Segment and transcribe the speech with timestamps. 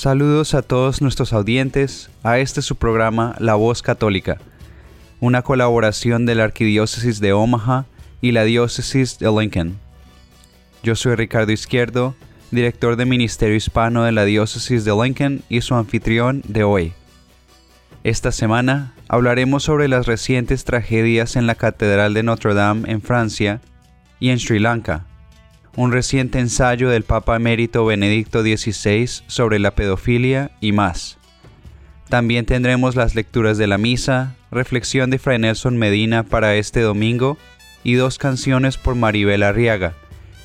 [0.00, 4.38] Saludos a todos nuestros audientes a este su programa La Voz Católica,
[5.20, 7.84] una colaboración de la Arquidiócesis de Omaha
[8.22, 9.78] y la Diócesis de Lincoln.
[10.82, 12.14] Yo soy Ricardo Izquierdo,
[12.50, 16.94] director de Ministerio Hispano de la Diócesis de Lincoln y su anfitrión de hoy.
[18.02, 23.60] Esta semana hablaremos sobre las recientes tragedias en la Catedral de Notre Dame en Francia
[24.18, 25.04] y en Sri Lanka
[25.76, 31.18] un reciente ensayo del Papa Emérito Benedicto XVI sobre la pedofilia y más.
[32.08, 37.38] También tendremos las lecturas de la misa, reflexión de Fray Nelson Medina para este domingo
[37.84, 39.94] y dos canciones por Maribel Arriaga,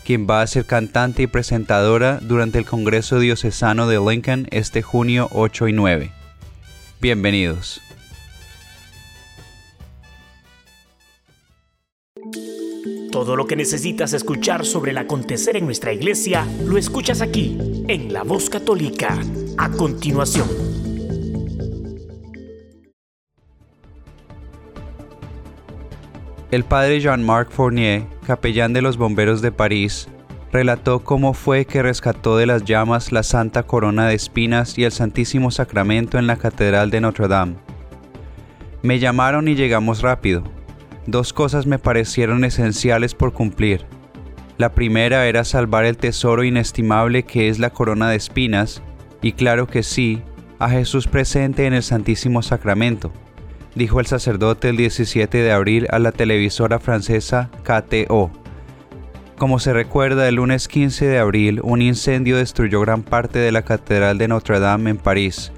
[0.05, 5.27] quien va a ser cantante y presentadora durante el Congreso Diocesano de Lincoln este junio
[5.31, 6.11] 8 y 9.
[7.01, 7.84] Bienvenidos.
[13.15, 18.11] Todo lo que necesitas escuchar sobre el acontecer en nuestra iglesia lo escuchas aquí, en
[18.11, 19.17] La Voz Católica.
[19.57, 20.49] A continuación.
[26.51, 30.09] El padre Jean-Marc Fournier, capellán de los bomberos de París,
[30.51, 34.91] relató cómo fue que rescató de las llamas la Santa Corona de Espinas y el
[34.91, 37.55] Santísimo Sacramento en la Catedral de Notre Dame.
[38.81, 40.43] Me llamaron y llegamos rápido
[41.07, 43.85] dos cosas me parecieron esenciales por cumplir.
[44.57, 48.81] La primera era salvar el tesoro inestimable que es la corona de espinas,
[49.21, 50.21] y claro que sí,
[50.59, 53.11] a Jesús presente en el Santísimo Sacramento,
[53.75, 58.31] dijo el sacerdote el 17 de abril a la televisora francesa KTO.
[59.37, 63.63] Como se recuerda, el lunes 15 de abril un incendio destruyó gran parte de la
[63.63, 65.51] Catedral de Notre Dame en París,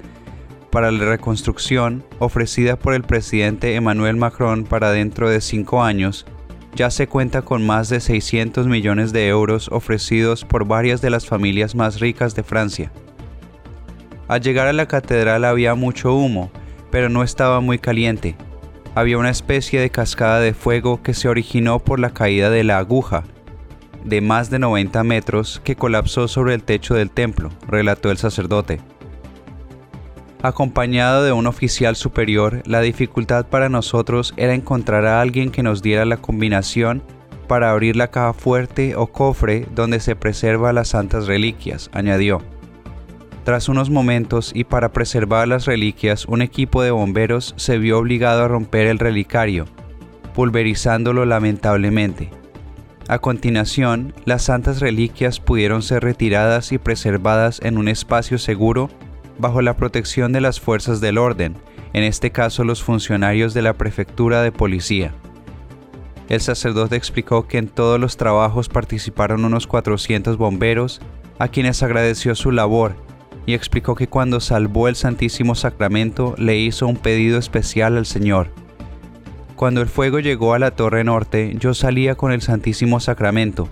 [0.70, 6.26] para la reconstrucción ofrecida por el presidente Emmanuel Macron para dentro de cinco años,
[6.74, 11.26] ya se cuenta con más de 600 millones de euros ofrecidos por varias de las
[11.26, 12.92] familias más ricas de Francia.
[14.28, 16.50] Al llegar a la catedral había mucho humo,
[16.90, 18.36] pero no estaba muy caliente.
[18.94, 22.78] Había una especie de cascada de fuego que se originó por la caída de la
[22.78, 23.24] aguja,
[24.04, 28.80] de más de 90 metros, que colapsó sobre el techo del templo, relató el sacerdote.
[30.40, 35.82] Acompañado de un oficial superior, la dificultad para nosotros era encontrar a alguien que nos
[35.82, 37.02] diera la combinación
[37.48, 42.40] para abrir la caja fuerte o cofre donde se preserva las santas reliquias, añadió.
[43.42, 48.44] Tras unos momentos y para preservar las reliquias, un equipo de bomberos se vio obligado
[48.44, 49.64] a romper el relicario,
[50.34, 52.30] pulverizándolo lamentablemente.
[53.08, 58.88] A continuación, las santas reliquias pudieron ser retiradas y preservadas en un espacio seguro
[59.38, 61.56] bajo la protección de las fuerzas del orden,
[61.92, 65.14] en este caso los funcionarios de la prefectura de policía.
[66.28, 71.00] El sacerdote explicó que en todos los trabajos participaron unos 400 bomberos,
[71.38, 72.96] a quienes agradeció su labor,
[73.46, 78.50] y explicó que cuando salvó el Santísimo Sacramento le hizo un pedido especial al Señor.
[79.56, 83.68] Cuando el fuego llegó a la torre norte, yo salía con el Santísimo Sacramento,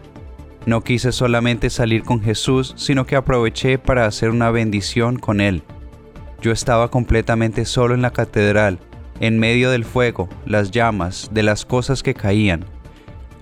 [0.66, 5.62] no quise solamente salir con Jesús, sino que aproveché para hacer una bendición con Él.
[6.43, 8.78] Yo estaba completamente solo en la catedral,
[9.21, 12.65] en medio del fuego, las llamas, de las cosas que caían.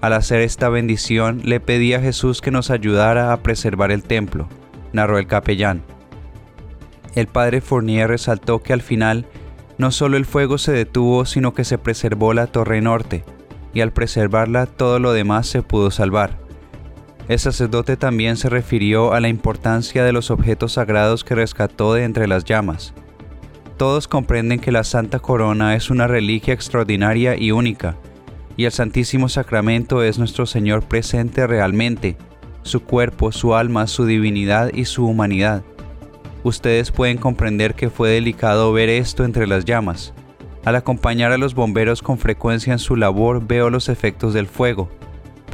[0.03, 4.47] Al hacer esta bendición le pedí a Jesús que nos ayudara a preservar el templo,
[4.93, 5.83] narró el capellán.
[7.15, 9.27] El padre Fournier resaltó que al final
[9.79, 13.25] no solo el fuego se detuvo, sino que se preservó la torre norte,
[13.73, 16.44] y al preservarla todo lo demás se pudo salvar.
[17.27, 22.05] El sacerdote también se refirió a la importancia de los objetos sagrados que rescató de
[22.05, 22.93] entre las llamas.
[23.79, 27.97] Todos comprenden que la Santa Corona es una reliquia extraordinaria y única,
[28.57, 32.17] y el Santísimo Sacramento es nuestro Señor presente realmente,
[32.63, 35.63] su cuerpo, su alma, su divinidad y su humanidad.
[36.45, 40.13] Ustedes pueden comprender que fue delicado ver esto entre las llamas.
[40.65, 44.91] Al acompañar a los bomberos con frecuencia en su labor veo los efectos del fuego,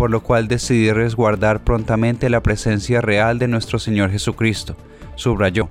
[0.00, 4.75] por lo cual decidí resguardar prontamente la presencia real de nuestro Señor Jesucristo,
[5.14, 5.69] subrayó.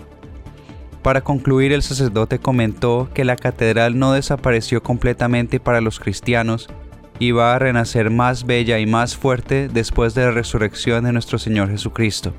[1.02, 6.70] Para concluir, el sacerdote comentó que la catedral no desapareció completamente para los cristianos
[7.18, 11.40] y va a renacer más bella y más fuerte después de la resurrección de nuestro
[11.40, 12.32] Señor Jesucristo.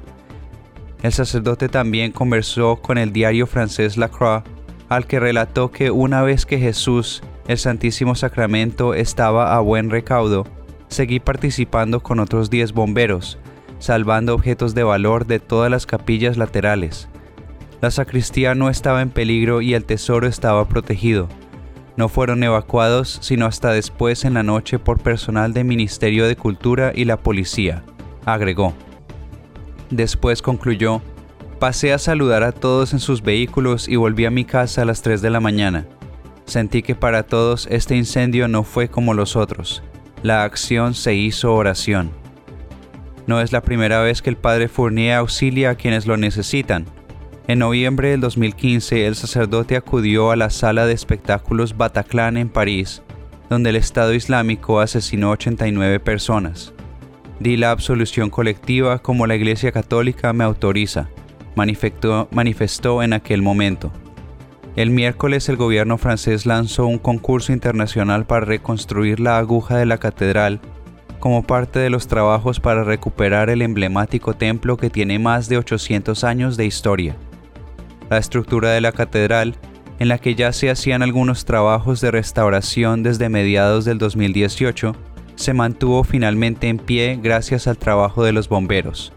[1.03, 4.45] El sacerdote también conversó con el diario francés La Croix
[4.89, 10.47] al que relató que una vez que Jesús, el Santísimo Sacramento, estaba a buen recaudo,
[10.91, 13.39] seguí participando con otros 10 bomberos,
[13.79, 17.09] salvando objetos de valor de todas las capillas laterales.
[17.81, 21.29] La sacristía no estaba en peligro y el tesoro estaba protegido.
[21.97, 26.93] No fueron evacuados sino hasta después en la noche por personal del Ministerio de Cultura
[26.95, 27.83] y la policía,
[28.27, 28.75] agregó.
[29.91, 31.01] Después concluyó,
[31.59, 35.03] pasé a saludar a todos en sus vehículos y volví a mi casa a las
[35.03, 35.87] 3 de la mañana.
[36.45, 39.83] Sentí que para todos este incendio no fue como los otros.
[40.23, 42.11] La acción se hizo oración.
[43.27, 46.85] No es la primera vez que el padre Fournier auxilia a quienes lo necesitan.
[47.47, 53.03] En noviembre del 2015, el sacerdote acudió a la sala de espectáculos Bataclan en París,
[53.49, 56.75] donde el Estado Islámico asesinó 89 personas.
[57.39, 61.09] Di la absolución colectiva como la Iglesia Católica me autoriza,
[61.57, 63.91] manifestó, manifestó en aquel momento.
[64.81, 69.99] El miércoles el gobierno francés lanzó un concurso internacional para reconstruir la aguja de la
[69.99, 70.59] catedral
[71.19, 76.25] como parte de los trabajos para recuperar el emblemático templo que tiene más de 800
[76.25, 77.15] años de historia.
[78.09, 79.57] La estructura de la catedral,
[79.99, 84.97] en la que ya se hacían algunos trabajos de restauración desde mediados del 2018,
[85.35, 89.13] se mantuvo finalmente en pie gracias al trabajo de los bomberos.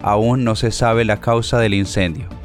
[0.00, 2.41] Aún no se sabe la causa del incendio.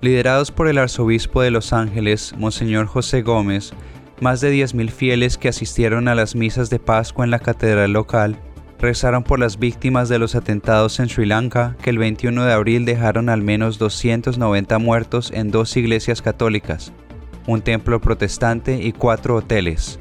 [0.00, 3.72] Liderados por el arzobispo de Los Ángeles, Monseñor José Gómez,
[4.20, 8.38] más de 10.000 fieles que asistieron a las misas de Pascua en la catedral local
[8.78, 12.84] rezaron por las víctimas de los atentados en Sri Lanka que el 21 de abril
[12.84, 16.92] dejaron al menos 290 muertos en dos iglesias católicas,
[17.46, 19.98] un templo protestante y cuatro hoteles.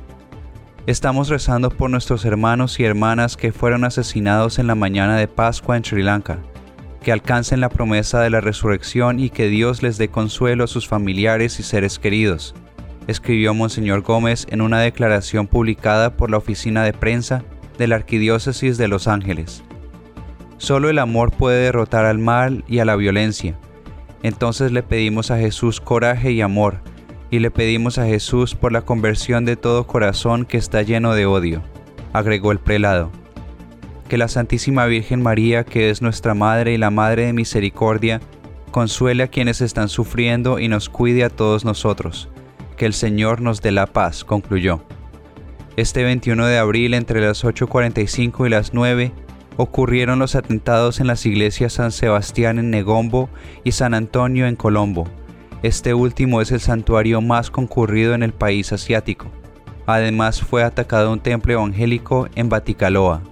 [0.86, 5.76] Estamos rezando por nuestros hermanos y hermanas que fueron asesinados en la mañana de Pascua
[5.76, 6.40] en Sri Lanka,
[7.08, 10.90] que alcancen la promesa de la resurrección y que Dios les dé consuelo a sus
[10.90, 12.54] familiares y seres queridos
[13.08, 17.46] escribió Monseñor Gómez en una declaración publicada por la Oficina de Prensa
[17.78, 19.64] de la Arquidiócesis de Los Ángeles.
[20.58, 23.58] Solo el amor puede derrotar al mal y a la violencia.
[24.22, 26.82] Entonces le pedimos a Jesús coraje y amor,
[27.32, 31.26] y le pedimos a Jesús por la conversión de todo corazón que está lleno de
[31.26, 31.62] odio,
[32.12, 33.14] agregó el prelado.
[34.10, 38.22] Que la Santísima Virgen María, que es nuestra Madre y la Madre de Misericordia,
[38.72, 42.30] consuele a quienes están sufriendo y nos cuide a todos nosotros
[42.78, 44.82] que el Señor nos dé la paz, concluyó.
[45.76, 49.12] Este 21 de abril entre las 8.45 y las 9
[49.58, 53.30] ocurrieron los atentados en las iglesias San Sebastián en Negombo
[53.64, 55.08] y San Antonio en Colombo.
[55.64, 59.28] Este último es el santuario más concurrido en el país asiático.
[59.88, 63.24] Además fue atacado un templo evangélico en Baticaloa.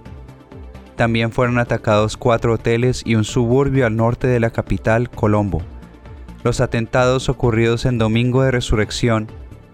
[0.96, 5.62] También fueron atacados cuatro hoteles y un suburbio al norte de la capital, Colombo.
[6.42, 9.28] Los atentados ocurridos en Domingo de Resurrección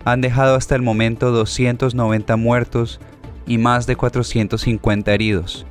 [0.05, 3.01] han dejado hasta el momento 290 muertos
[3.47, 5.65] y más de 450 heridos.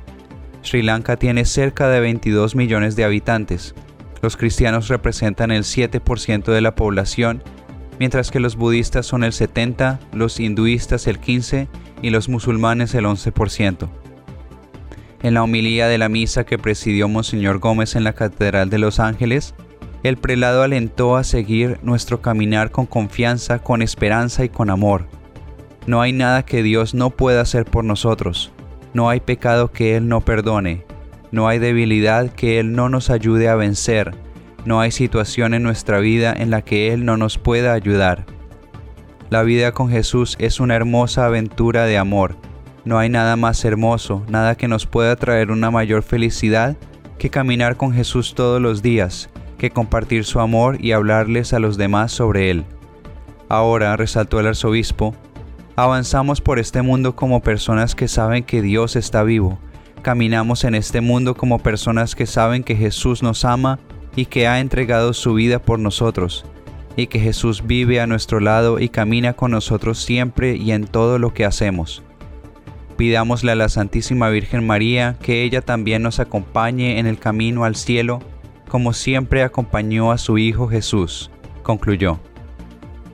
[0.62, 3.74] Sri Lanka tiene cerca de 22 millones de habitantes.
[4.22, 7.42] Los cristianos representan el 7% de la población,
[7.98, 11.68] mientras que los budistas son el 70%, los hinduistas el 15%
[12.00, 14.01] y los musulmanes el 11%.
[15.22, 18.98] En la homilía de la misa que presidió Monseñor Gómez en la Catedral de Los
[18.98, 19.54] Ángeles,
[20.02, 25.06] el prelado alentó a seguir nuestro caminar con confianza, con esperanza y con amor.
[25.86, 28.50] No hay nada que Dios no pueda hacer por nosotros.
[28.94, 30.84] No hay pecado que Él no perdone.
[31.30, 34.16] No hay debilidad que Él no nos ayude a vencer.
[34.64, 38.26] No hay situación en nuestra vida en la que Él no nos pueda ayudar.
[39.30, 42.36] La vida con Jesús es una hermosa aventura de amor.
[42.84, 46.76] No hay nada más hermoso, nada que nos pueda traer una mayor felicidad
[47.16, 51.76] que caminar con Jesús todos los días, que compartir su amor y hablarles a los
[51.76, 52.64] demás sobre él.
[53.48, 55.14] Ahora, resaltó el arzobispo,
[55.76, 59.60] avanzamos por este mundo como personas que saben que Dios está vivo.
[60.02, 63.78] Caminamos en este mundo como personas que saben que Jesús nos ama
[64.16, 66.44] y que ha entregado su vida por nosotros,
[66.96, 71.20] y que Jesús vive a nuestro lado y camina con nosotros siempre y en todo
[71.20, 72.02] lo que hacemos.
[73.02, 77.74] Pidámosle a la Santísima Virgen María que ella también nos acompañe en el camino al
[77.74, 78.20] cielo
[78.68, 81.28] como siempre acompañó a su Hijo Jesús,
[81.64, 82.20] concluyó.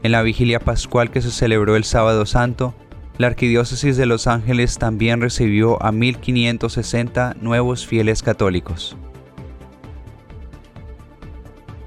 [0.02, 2.75] En la vigilia pascual que se celebró el sábado santo,
[3.16, 8.95] la Arquidiócesis de Los Ángeles también recibió a 1560 nuevos fieles católicos.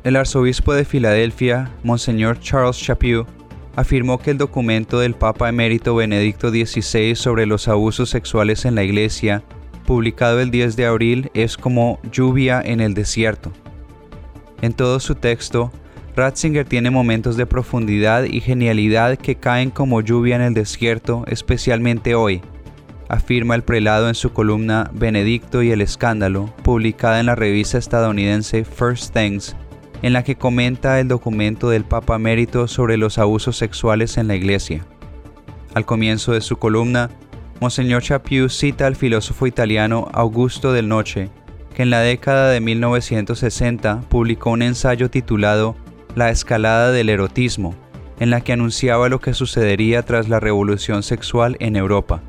[0.04, 3.28] El arzobispo de Filadelfia, Monseñor Charles Chaput,
[3.76, 8.84] afirmó que el documento del Papa emérito Benedicto XVI sobre los abusos sexuales en la
[8.84, 9.44] Iglesia,
[9.86, 13.52] publicado el 10 de abril, es como lluvia en el desierto.
[14.62, 15.72] En todo su texto,
[16.16, 22.16] Ratzinger tiene momentos de profundidad y genialidad que caen como lluvia en el desierto, especialmente
[22.16, 22.42] hoy,
[23.12, 28.64] afirma el prelado en su columna Benedicto y el escándalo, publicada en la revista estadounidense
[28.64, 29.56] First Things,
[30.02, 34.36] en la que comenta el documento del Papa Mérito sobre los abusos sexuales en la
[34.36, 34.86] Iglesia.
[35.74, 37.10] Al comienzo de su columna,
[37.60, 41.30] Monseñor Chapiu cita al filósofo italiano Augusto del Noche,
[41.76, 45.76] que en la década de 1960 publicó un ensayo titulado
[46.16, 47.76] La escalada del erotismo,
[48.20, 52.22] en la que anunciaba lo que sucedería tras la revolución sexual en Europa.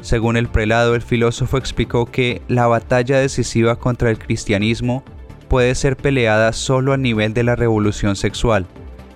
[0.00, 5.04] Según el prelado, el filósofo explicó que la batalla decisiva contra el cristianismo
[5.48, 8.66] puede ser peleada solo a nivel de la revolución sexual,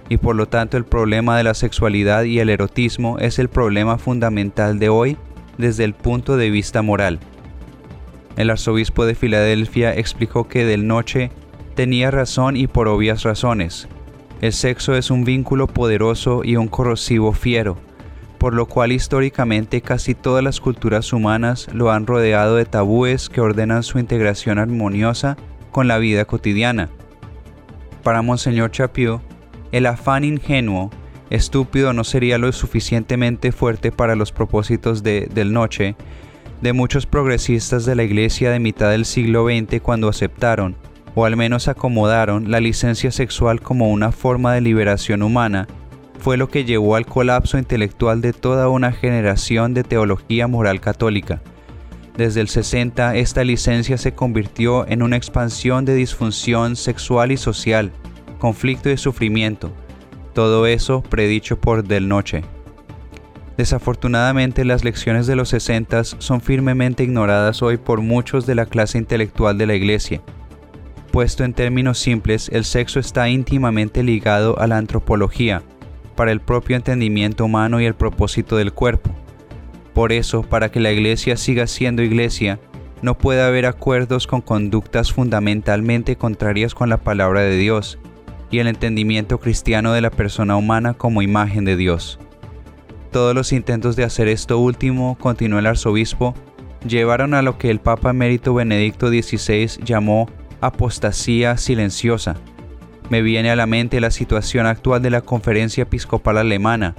[0.09, 3.99] y por lo tanto el problema de la sexualidad y el erotismo es el problema
[3.99, 5.17] fundamental de hoy
[5.59, 7.21] desde el punto de vista moral.
[8.37, 11.31] El arzobispo de Filadelfia explicó que Del Noche
[11.75, 13.89] tenía razón y por obvias razones.
[14.41, 17.77] El sexo es un vínculo poderoso y un corrosivo fiero,
[18.39, 23.41] por lo cual históricamente casi todas las culturas humanas lo han rodeado de tabúes que
[23.41, 25.37] ordenan su integración armoniosa
[25.73, 26.91] con la vida cotidiana.
[28.05, 29.21] Para Monseñor Chapiu,
[29.73, 30.91] el afán ingenuo,
[31.31, 35.97] estúpido no sería lo suficientemente fuerte para los propósitos de Del Noche,
[36.61, 40.77] de muchos progresistas de la Iglesia de mitad del siglo XX cuando aceptaron,
[41.15, 45.67] o al menos acomodaron, la licencia sexual como una forma de liberación humana
[46.23, 51.43] fue lo que llevó al colapso intelectual de toda una generación de teología moral católica.
[52.17, 57.91] Desde el 60 esta licencia se convirtió en una expansión de disfunción sexual y social,
[58.39, 59.73] conflicto y sufrimiento,
[60.35, 62.43] todo eso predicho por Del Noche.
[63.57, 68.99] Desafortunadamente las lecciones de los 60 son firmemente ignoradas hoy por muchos de la clase
[68.99, 70.23] intelectual de la Iglesia.
[71.11, 75.63] Puesto en términos simples, el sexo está íntimamente ligado a la antropología,
[76.17, 79.11] para el propio entendimiento humano y el propósito del cuerpo.
[79.95, 82.59] Por eso, para que la iglesia siga siendo iglesia,
[83.03, 87.99] no puede haber acuerdos con conductas fundamentalmente contrarias con la palabra de Dios
[88.51, 92.19] y el entendimiento cristiano de la persona humana como imagen de Dios.
[93.11, 96.35] Todos los intentos de hacer esto último, continuó el arzobispo,
[96.87, 100.29] llevaron a lo que el Papa Emérito Benedicto XVI llamó
[100.61, 102.37] apostasía silenciosa,
[103.13, 106.95] me viene a la mente la situación actual de la Conferencia Episcopal Alemana,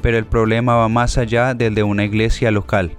[0.00, 2.92] pero el problema va más allá del de una iglesia local.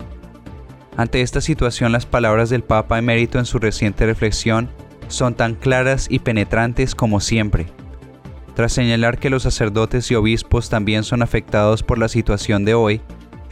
[0.98, 4.70] Ante esta situación las palabras del Papa emérito en su reciente reflexión
[5.08, 7.68] son tan claras y penetrantes como siempre.
[8.56, 13.02] Tras señalar que los sacerdotes y obispos también son afectados por la situación de hoy,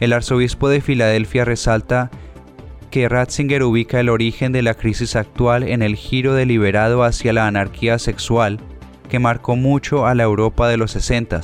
[0.00, 2.10] el arzobispo de Filadelfia resalta
[2.90, 7.46] que Ratzinger ubica el origen de la crisis actual en el giro deliberado hacia la
[7.46, 8.60] anarquía sexual
[9.08, 11.40] que marcó mucho a la Europa de los 60,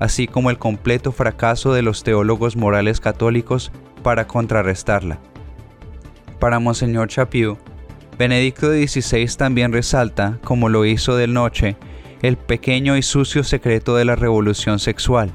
[0.00, 5.18] así como el completo fracaso de los teólogos morales católicos para contrarrestarla.
[6.38, 7.58] Para Monseñor Chapiu,
[8.18, 11.76] Benedicto XVI también resalta, como lo hizo del Noche,
[12.22, 15.32] el pequeño y sucio secreto de la revolución sexual.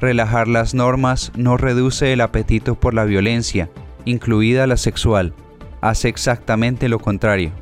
[0.00, 3.70] Relajar las normas no reduce el apetito por la violencia,
[4.04, 5.34] incluida la sexual,
[5.80, 7.52] hace exactamente lo contrario.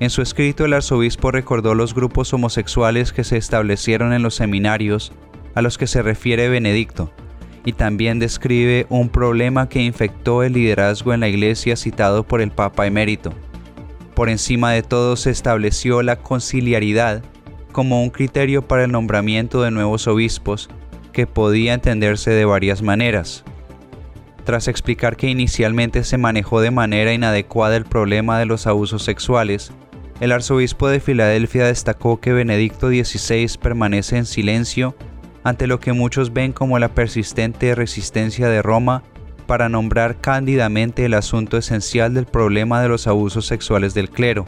[0.00, 5.12] En su escrito el arzobispo recordó los grupos homosexuales que se establecieron en los seminarios
[5.54, 7.12] a los que se refiere Benedicto,
[7.64, 12.50] y también describe un problema que infectó el liderazgo en la iglesia citado por el
[12.50, 13.32] Papa emérito.
[14.14, 17.22] Por encima de todo se estableció la conciliaridad
[17.72, 20.68] como un criterio para el nombramiento de nuevos obispos
[21.12, 23.44] que podía entenderse de varias maneras.
[24.44, 29.72] Tras explicar que inicialmente se manejó de manera inadecuada el problema de los abusos sexuales,
[30.20, 34.94] el arzobispo de Filadelfia destacó que Benedicto XVI permanece en silencio
[35.42, 39.02] ante lo que muchos ven como la persistente resistencia de Roma
[39.46, 44.44] para nombrar cándidamente el asunto esencial del problema de los abusos sexuales del clero,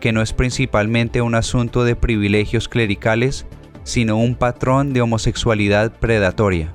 [0.00, 3.46] que no es principalmente un asunto de privilegios clericales,
[3.82, 6.72] sino un patrón de homosexualidad predatoria.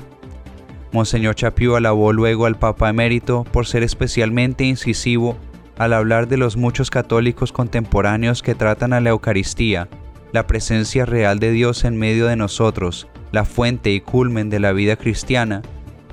[0.91, 5.37] Monseñor Chapiu alabó luego al Papa emérito por ser especialmente incisivo
[5.77, 9.89] al hablar de los muchos católicos contemporáneos que tratan a la Eucaristía,
[10.31, 14.73] la presencia real de Dios en medio de nosotros, la fuente y culmen de la
[14.73, 15.61] vida cristiana,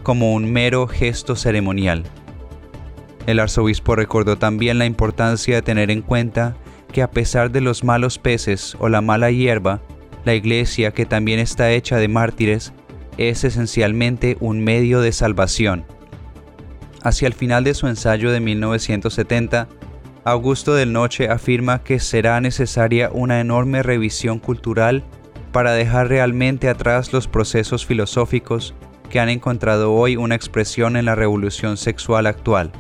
[0.02, 2.04] como un mero gesto ceremonial.
[3.26, 6.57] El arzobispo recordó también la importancia de tener en cuenta
[6.92, 9.81] que a pesar de los malos peces o la mala hierba,
[10.25, 12.73] la iglesia, que también está hecha de mártires,
[13.19, 15.85] es esencialmente un medio de salvación
[17.02, 19.69] Hacia el final de su ensayo de 1970,
[20.25, 25.02] Augusto del Noche afirma que será necesaria una enorme revisión cultural
[25.52, 28.75] para dejar realmente atrás los procesos filosóficos
[29.11, 32.73] que han encontrado hoy una expresión en la revolución sexual actual.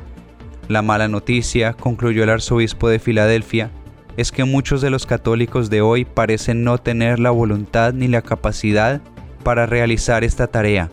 [0.68, 3.70] La mala noticia, concluyó el arzobispo de Filadelfia,
[4.16, 8.22] es que muchos de los católicos de hoy parecen no tener la voluntad ni la
[8.22, 9.00] capacidad
[9.44, 10.90] para realizar esta tarea.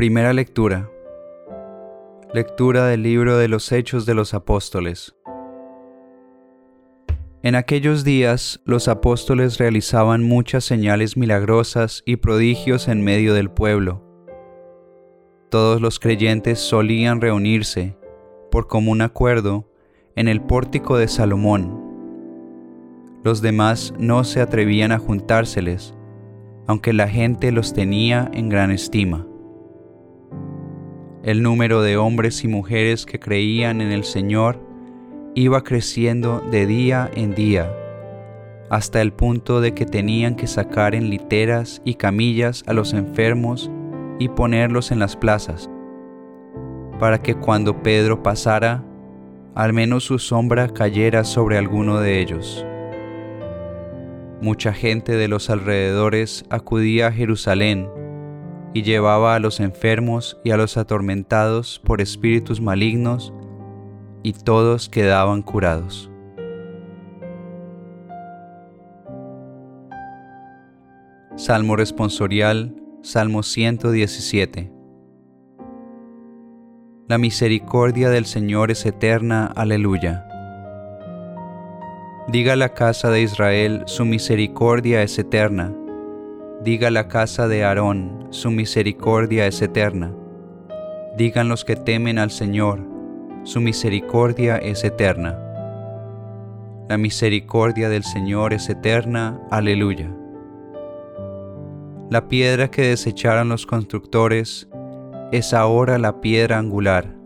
[0.00, 0.90] Primera lectura
[2.32, 5.14] Lectura del libro de los Hechos de los Apóstoles.
[7.42, 14.02] En aquellos días los apóstoles realizaban muchas señales milagrosas y prodigios en medio del pueblo.
[15.50, 17.98] Todos los creyentes solían reunirse,
[18.50, 19.68] por común acuerdo,
[20.16, 21.78] en el pórtico de Salomón.
[23.22, 25.94] Los demás no se atrevían a juntárseles,
[26.66, 29.26] aunque la gente los tenía en gran estima.
[31.22, 34.58] El número de hombres y mujeres que creían en el Señor
[35.34, 37.70] iba creciendo de día en día,
[38.70, 43.70] hasta el punto de que tenían que sacar en literas y camillas a los enfermos
[44.18, 45.68] y ponerlos en las plazas,
[46.98, 48.82] para que cuando Pedro pasara,
[49.54, 52.64] al menos su sombra cayera sobre alguno de ellos.
[54.40, 57.90] Mucha gente de los alrededores acudía a Jerusalén
[58.72, 63.32] y llevaba a los enfermos y a los atormentados por espíritus malignos,
[64.22, 66.10] y todos quedaban curados.
[71.36, 74.70] Salmo responsorial, Salmo 117.
[77.08, 80.26] La misericordia del Señor es eterna, aleluya.
[82.28, 85.74] Diga la casa de Israel, su misericordia es eterna
[86.62, 90.14] Diga la casa de Aarón, su misericordia es eterna.
[91.16, 92.80] Digan los que temen al Señor,
[93.42, 95.36] su misericordia es eterna.
[96.88, 100.14] La misericordia del Señor es eterna, aleluya.
[102.08, 104.68] La piedra que desecharon los constructores
[105.32, 107.16] es ahora la piedra angular.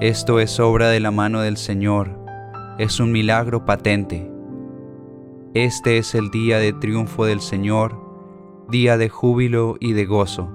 [0.00, 2.10] Esto es obra de la mano del Señor,
[2.78, 4.30] es un milagro patente.
[5.54, 8.05] Este es el día de triunfo del Señor,
[8.68, 10.50] día de júbilo y de gozo.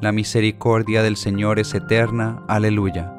[0.00, 3.12] La misericordia del Señor es eterna, aleluya.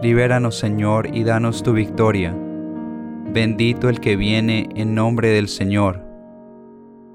[0.00, 2.36] Libéranos Señor y danos tu victoria.
[3.32, 6.04] Bendito el que viene en nombre del Señor.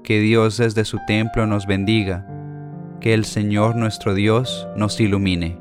[0.04, 2.26] Que Dios desde su templo nos bendiga,
[3.00, 5.58] que el Señor nuestro Dios nos ilumine.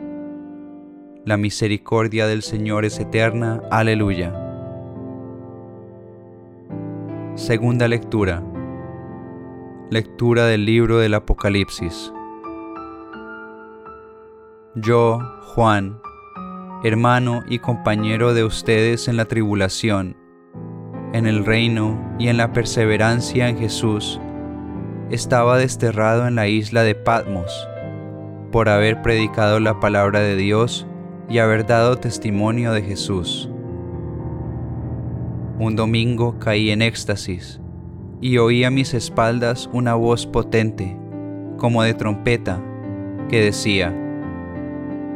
[1.26, 4.47] La misericordia del Señor es eterna, aleluya.
[7.38, 8.44] Segunda lectura.
[9.92, 12.12] Lectura del libro del Apocalipsis.
[14.74, 16.02] Yo, Juan,
[16.84, 20.18] hermano y compañero de ustedes en la tribulación,
[21.14, 24.20] en el reino y en la perseverancia en Jesús,
[25.12, 27.70] estaba desterrado en la isla de Patmos,
[28.52, 30.88] por haber predicado la palabra de Dios
[31.30, 33.52] y haber dado testimonio de Jesús
[35.60, 37.60] un domingo caí en éxtasis
[38.22, 40.98] y oí a mis espaldas una voz potente,
[41.58, 42.62] como de trompeta,
[43.30, 43.96] que decía,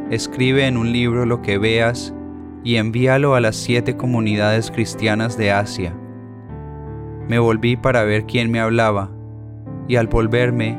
[0.10, 2.13] Escribe en un libro lo que veas
[2.63, 5.95] y envíalo a las siete comunidades cristianas de Asia.
[7.27, 9.12] Me volví para ver quién me hablaba,
[9.88, 10.77] y al volverme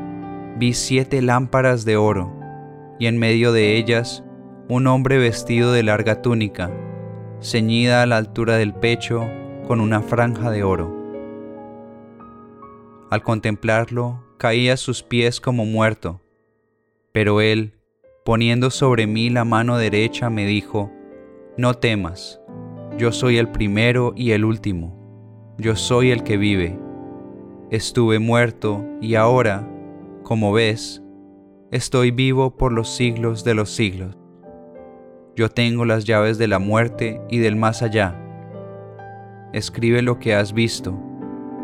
[0.57, 2.31] vi siete lámparas de oro,
[2.99, 4.23] y en medio de ellas
[4.69, 6.71] un hombre vestido de larga túnica,
[7.41, 9.27] ceñida a la altura del pecho
[9.67, 10.91] con una franja de oro.
[13.09, 16.21] Al contemplarlo, caí a sus pies como muerto,
[17.11, 17.75] pero él,
[18.25, 20.91] poniendo sobre mí la mano derecha, me dijo,
[21.57, 22.41] No temas,
[22.97, 26.77] yo soy el primero y el último, yo soy el que vive.
[27.69, 29.67] Estuve muerto y ahora,
[30.23, 31.01] como ves,
[31.71, 34.17] estoy vivo por los siglos de los siglos.
[35.35, 38.22] Yo tengo las llaves de la muerte y del más allá
[39.53, 40.99] escribe lo que has visto,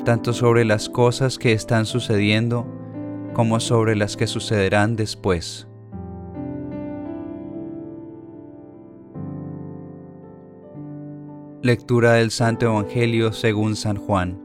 [0.05, 2.65] tanto sobre las cosas que están sucediendo
[3.33, 5.67] como sobre las que sucederán después.
[11.61, 14.39] Lectura del Santo Evangelio según San Juan.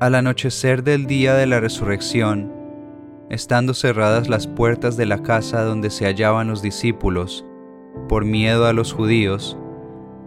[0.00, 2.52] Al anochecer del día de la resurrección,
[3.30, 7.44] estando cerradas las puertas de la casa donde se hallaban los discípulos,
[8.08, 9.58] por miedo a los judíos,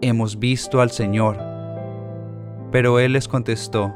[0.00, 1.38] hemos visto al Señor.
[2.70, 3.92] Pero él les contestó,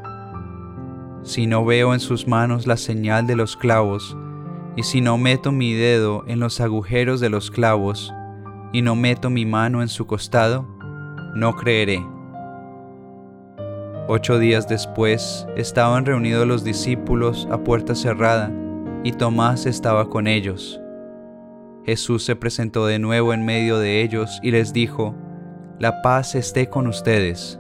[1.23, 4.17] si no veo en sus manos la señal de los clavos,
[4.77, 8.13] y si no meto mi dedo en los agujeros de los clavos,
[8.73, 10.67] y no meto mi mano en su costado,
[11.35, 12.05] no creeré.
[14.09, 18.51] Ocho días después estaban reunidos los discípulos a puerta cerrada,
[19.05, 20.81] y Tomás estaba con ellos.
[21.85, 25.15] Jesús se presentó de nuevo en medio de ellos y les dijo,
[25.83, 27.59] la paz esté con ustedes.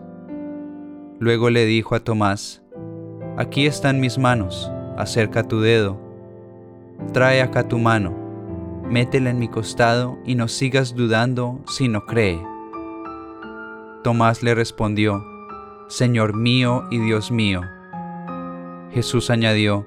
[1.18, 2.62] Luego le dijo a Tomás,
[3.36, 5.98] Aquí están mis manos, acerca tu dedo,
[7.12, 8.14] trae acá tu mano,
[8.88, 12.40] métela en mi costado y no sigas dudando si no cree.
[14.04, 15.26] Tomás le respondió,
[15.88, 17.62] Señor mío y Dios mío.
[18.92, 19.84] Jesús añadió,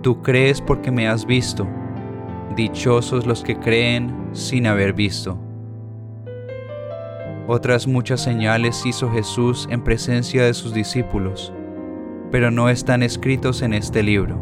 [0.00, 1.68] Tú crees porque me has visto,
[2.56, 5.38] dichosos los que creen sin haber visto.
[7.48, 11.52] Otras muchas señales hizo Jesús en presencia de sus discípulos,
[12.32, 14.40] pero no están escritos en este libro.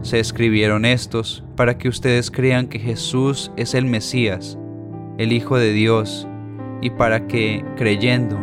[0.00, 4.58] Se escribieron estos para que ustedes crean que Jesús es el Mesías,
[5.18, 6.26] el Hijo de Dios,
[6.80, 8.38] y para que, creyendo,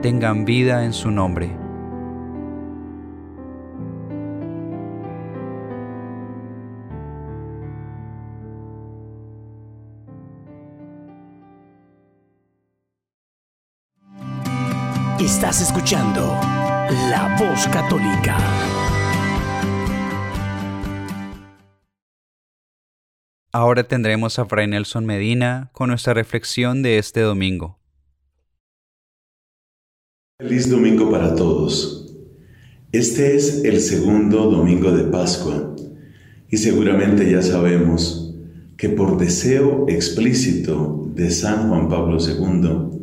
[0.00, 1.67] tengan vida en su nombre.
[15.20, 16.20] Estás escuchando
[17.10, 18.38] La Voz Católica.
[23.50, 27.80] Ahora tendremos a Fray Nelson Medina con nuestra reflexión de este domingo.
[30.40, 32.14] Feliz domingo para todos.
[32.92, 35.74] Este es el segundo domingo de Pascua
[36.48, 38.36] y seguramente ya sabemos
[38.76, 43.00] que por deseo explícito de San Juan Pablo II,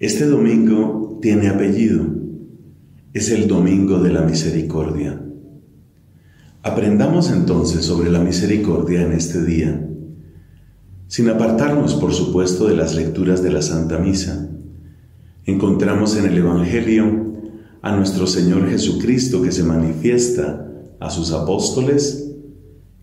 [0.00, 2.04] este domingo tiene apellido.
[3.12, 5.22] Es el domingo de la misericordia.
[6.62, 9.88] Aprendamos entonces sobre la misericordia en este día,
[11.06, 14.50] sin apartarnos, por supuesto, de las lecturas de la Santa Misa.
[15.44, 17.26] Encontramos en el Evangelio
[17.82, 22.32] a nuestro Señor Jesucristo que se manifiesta a sus apóstoles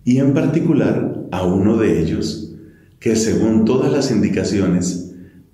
[0.03, 2.53] y en particular a uno de ellos
[2.99, 5.02] que según todas las indicaciones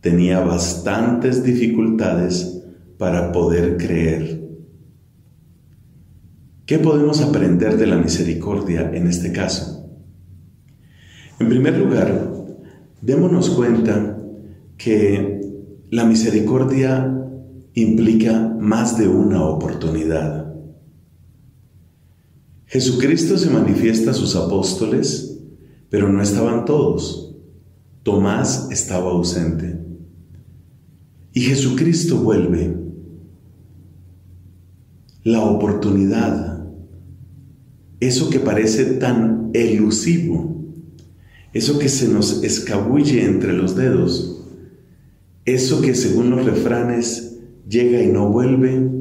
[0.01, 2.63] tenía bastantes dificultades
[2.97, 4.39] para poder creer.
[6.65, 9.89] ¿Qué podemos aprender de la misericordia en este caso?
[11.39, 12.31] En primer lugar,
[13.01, 14.17] démonos cuenta
[14.77, 15.41] que
[15.89, 17.15] la misericordia
[17.73, 20.53] implica más de una oportunidad.
[22.65, 25.39] Jesucristo se manifiesta a sus apóstoles,
[25.89, 27.35] pero no estaban todos.
[28.03, 29.78] Tomás estaba ausente.
[31.39, 32.75] Y Jesucristo vuelve.
[35.23, 36.67] La oportunidad
[38.02, 40.65] eso que parece tan elusivo,
[41.54, 44.43] eso que se nos escabulle entre los dedos,
[45.45, 48.91] eso que según los refranes llega y no vuelve,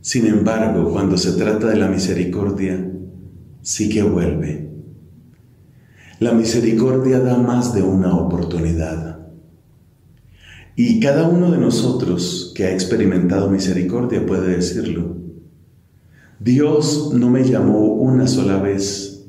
[0.00, 2.92] sin embargo, cuando se trata de la misericordia,
[3.62, 4.70] sí que vuelve.
[6.20, 9.15] La misericordia da más de una oportunidad.
[10.78, 15.16] Y cada uno de nosotros que ha experimentado misericordia puede decirlo.
[16.38, 19.26] Dios no me llamó una sola vez,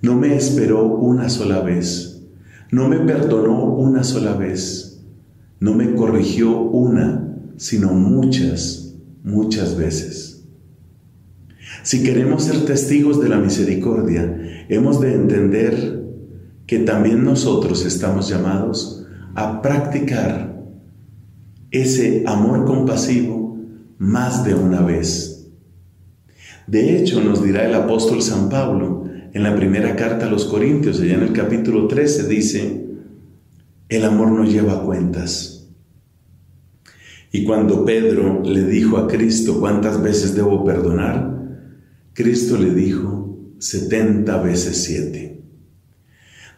[0.00, 2.22] no me esperó una sola vez,
[2.70, 5.04] no me perdonó una sola vez,
[5.60, 10.46] no me corrigió una, sino muchas, muchas veces.
[11.82, 16.02] Si queremos ser testigos de la misericordia, hemos de entender
[16.66, 20.47] que también nosotros estamos llamados a practicar
[21.70, 23.56] ese amor compasivo
[23.98, 25.38] más de una vez
[26.68, 31.00] de hecho, nos dirá el apóstol San Pablo en la primera carta a los Corintios,
[31.00, 32.86] allá en el capítulo 13, dice,
[33.88, 35.66] el amor no lleva cuentas.
[37.32, 41.38] Y cuando Pedro le dijo a Cristo cuántas veces debo perdonar,
[42.12, 45.42] Cristo le dijo 70 veces 7.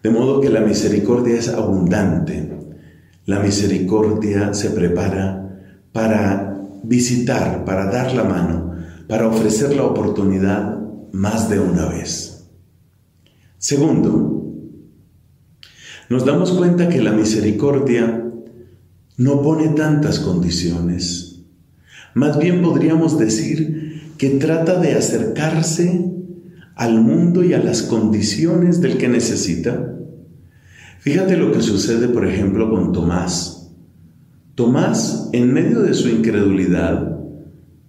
[0.02, 2.49] De modo que la misericordia es abundante.
[3.30, 8.74] La misericordia se prepara para visitar, para dar la mano
[9.06, 10.80] para ofrecer la oportunidad
[11.12, 12.48] más de una vez.
[13.56, 14.52] Segundo,
[16.08, 18.32] nos damos cuenta que la misericordia
[19.16, 21.44] no pone tantas condiciones.
[22.14, 26.04] Más bien podríamos decir que trata de acercarse
[26.74, 29.99] al mundo y a las condiciones del que necesita.
[31.00, 33.72] Fíjate lo que sucede, por ejemplo, con Tomás.
[34.54, 37.18] Tomás, en medio de su incredulidad,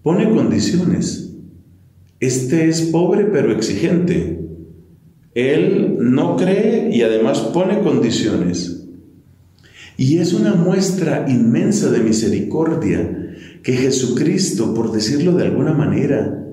[0.01, 1.33] pone condiciones.
[2.21, 4.39] Este es pobre pero exigente.
[5.35, 8.85] Él no cree y además pone condiciones.
[9.97, 16.47] Y es una muestra inmensa de misericordia que Jesucristo, por decirlo de alguna manera,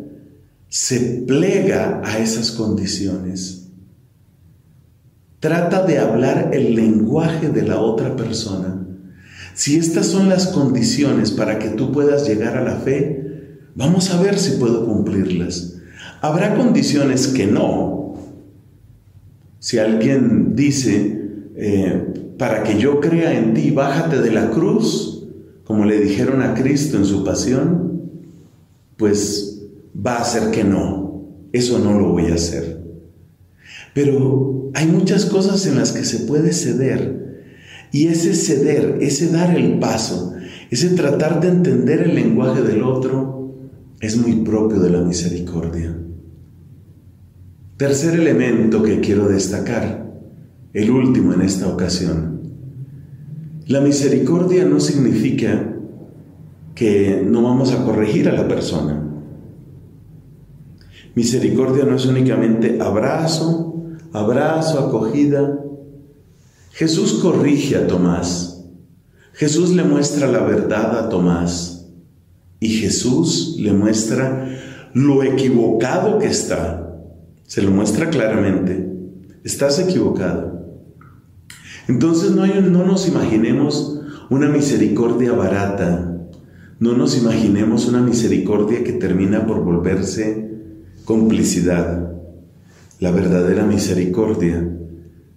[0.68, 3.67] se plega a esas condiciones.
[5.40, 8.86] Trata de hablar el lenguaje de la otra persona.
[9.54, 13.28] Si estas son las condiciones para que tú puedas llegar a la fe,
[13.78, 15.76] Vamos a ver si puedo cumplirlas.
[16.20, 18.16] Habrá condiciones que no.
[19.60, 21.16] Si alguien dice,
[21.54, 25.28] eh, para que yo crea en ti, bájate de la cruz,
[25.62, 28.02] como le dijeron a Cristo en su pasión,
[28.96, 29.62] pues
[29.94, 31.22] va a ser que no.
[31.52, 32.82] Eso no lo voy a hacer.
[33.94, 37.46] Pero hay muchas cosas en las que se puede ceder.
[37.92, 40.34] Y ese ceder, ese dar el paso,
[40.70, 43.54] ese tratar de entender el lenguaje del otro,
[44.00, 45.96] es muy propio de la misericordia.
[47.76, 50.08] Tercer elemento que quiero destacar,
[50.72, 52.40] el último en esta ocasión.
[53.66, 55.74] La misericordia no significa
[56.74, 59.04] que no vamos a corregir a la persona.
[61.14, 63.67] Misericordia no es únicamente abrazo,
[64.12, 65.58] abrazo, acogida.
[66.72, 68.64] Jesús corrige a Tomás.
[69.32, 71.86] Jesús le muestra la verdad a Tomás.
[72.60, 74.48] Y Jesús le muestra
[74.94, 76.96] lo equivocado que está.
[77.46, 78.88] Se lo muestra claramente.
[79.44, 80.58] Estás equivocado.
[81.88, 86.16] Entonces no, no nos imaginemos una misericordia barata.
[86.80, 90.48] No nos imaginemos una misericordia que termina por volverse
[91.04, 92.17] complicidad.
[93.00, 94.68] La verdadera misericordia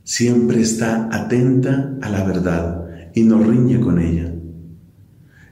[0.04, 4.34] siempre está atenta a la verdad y no riñe con ella.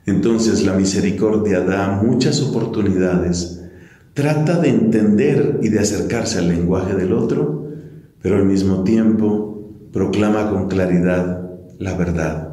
[0.07, 3.63] Entonces la misericordia da muchas oportunidades,
[4.13, 7.69] trata de entender y de acercarse al lenguaje del otro,
[8.23, 12.49] pero al mismo tiempo proclama con claridad la verdad.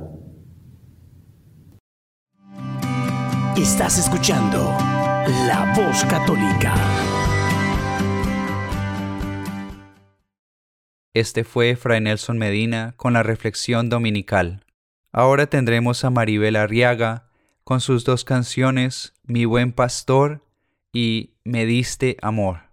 [3.57, 4.59] Estás escuchando
[5.49, 6.75] La Voz Católica.
[11.17, 14.67] Este fue Fray Nelson Medina con la reflexión dominical.
[15.13, 17.31] Ahora tendremos a Maribel Arriaga
[17.65, 20.43] con sus dos canciones Mi buen pastor
[20.93, 22.66] y Me diste amor.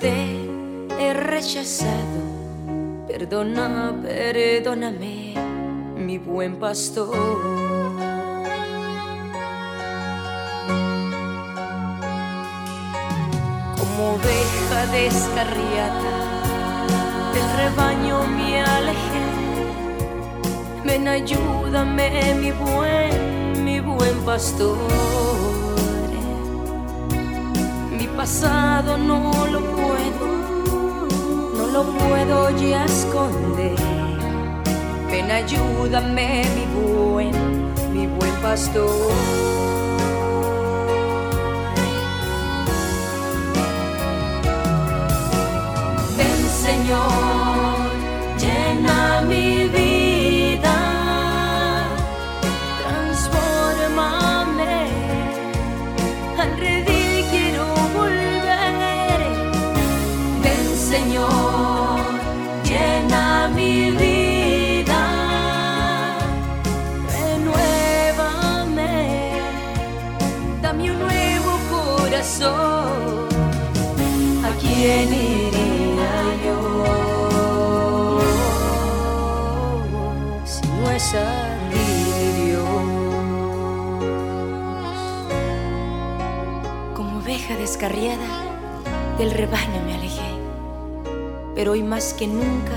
[0.00, 0.48] Te
[0.98, 2.20] he rechazado.
[3.06, 5.34] Perdona, perdóname,
[5.96, 7.60] mi buen pastor.
[14.00, 16.12] oveja descarriada
[17.34, 19.26] del rebaño me alejé.
[20.84, 24.78] Ven, ayúdame, mi buen, mi buen pastor.
[27.90, 29.69] Mi pasado no lo
[31.72, 33.76] lo puedo ya esconder.
[35.10, 37.32] Ven, ayúdame, mi buen,
[37.92, 39.12] mi buen pastor.
[46.62, 47.29] Señor,
[87.60, 88.26] descarriada,
[89.18, 90.30] del rebaño me alejé,
[91.54, 92.72] pero hoy más que nunca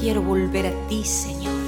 [0.00, 1.58] quiero volver a ti, Señor.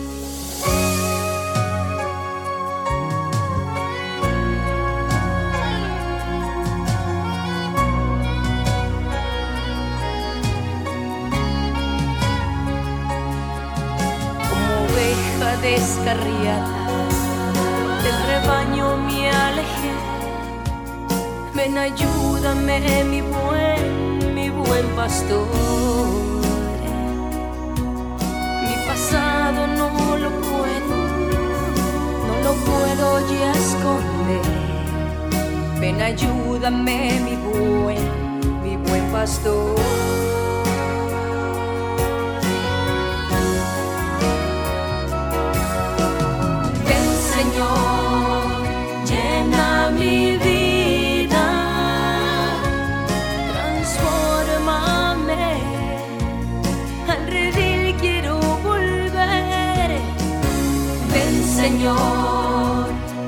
[15.63, 16.87] descarriada
[18.03, 19.93] del rebaño me alejé.
[21.55, 25.47] Ven, ayúdame, mi buen, mi buen pastor.
[28.63, 30.97] Mi pasado no lo puedo,
[32.27, 34.43] no lo puedo ya esconder.
[35.81, 39.77] Ven, ayúdame, mi buen, mi buen pastor.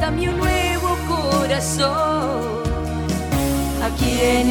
[0.00, 2.62] dame un nuevo corazón,
[3.82, 4.48] ¿a quién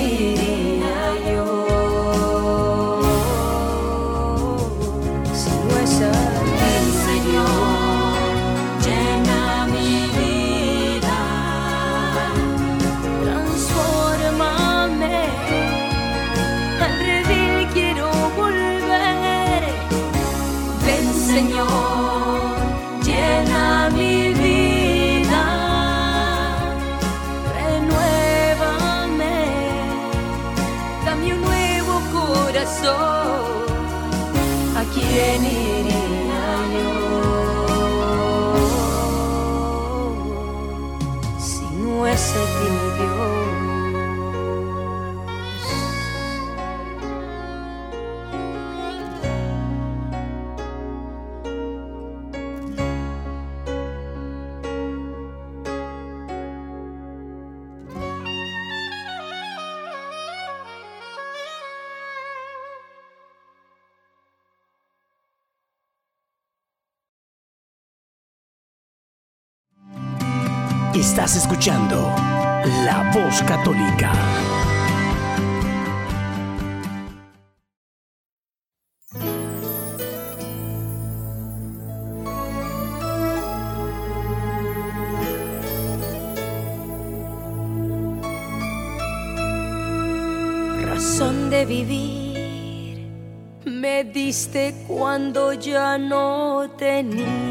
[94.87, 97.47] cuando ya no tenía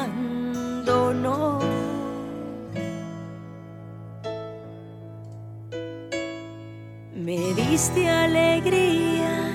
[7.15, 9.51] Me diste alegría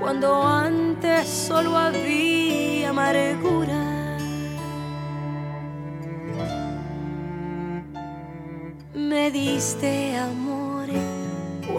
[0.00, 3.87] cuando antes solo había amargura.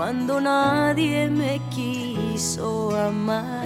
[0.10, 3.64] Cuando nadie me quiso amar.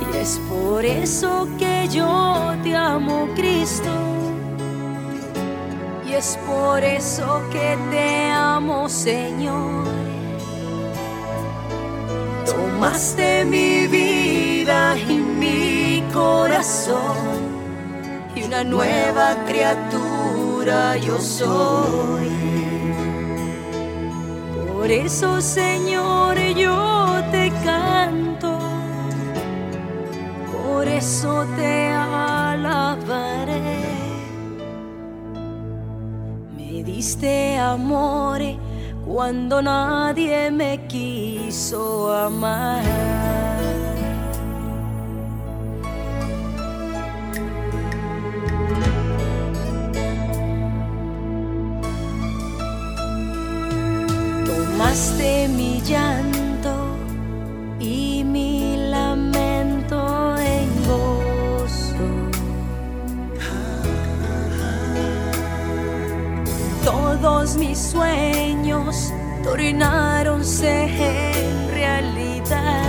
[0.00, 3.90] Y es por eso que yo te amo, Cristo.
[6.08, 9.84] Y es por eso que te amo, Señor.
[12.46, 17.18] Tomaste mi vida y mi corazón
[18.34, 20.07] y una nueva criatura
[20.96, 22.28] yo soy.
[24.72, 28.58] Por eso, Señor, yo te canto,
[30.52, 33.60] por eso te alabaré.
[36.56, 38.40] Me diste amor
[39.06, 43.47] cuando nadie me quiso amar.
[54.78, 56.96] Tomaste mi llanto
[57.80, 62.06] y mi lamento en gozo.
[66.84, 69.12] Todos mis sueños
[69.42, 72.84] tornáronse en realidad.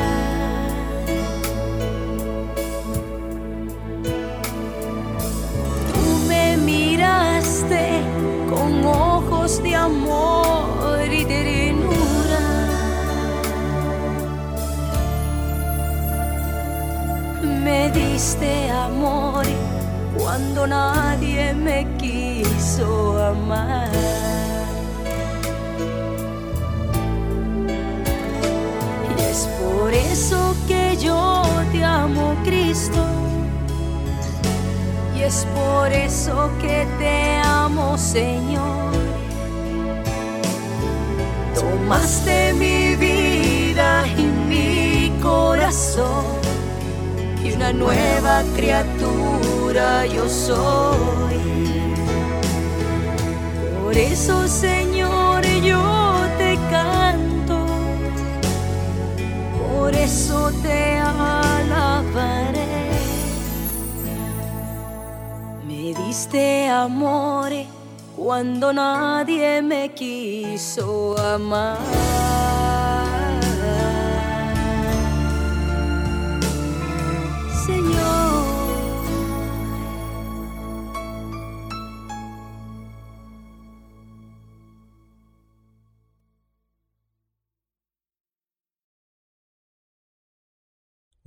[5.91, 8.03] Tú me miraste
[8.47, 10.28] con ojos de amor
[18.19, 19.45] diste amor
[20.17, 23.89] cuando nadie me quiso amar.
[29.09, 33.05] Y es por eso que yo te amo, Cristo.
[35.15, 38.91] Y es por eso que te amo, Señor.
[41.55, 46.38] Tomaste mi vida y mi corazón
[47.59, 51.35] una nueva criatura yo soy.
[53.81, 55.81] Por eso, Señor, yo
[56.37, 57.57] te canto,
[59.59, 62.65] por eso te alabaré.
[65.67, 67.51] Me diste amor
[68.15, 72.38] cuando nadie me quiso amar.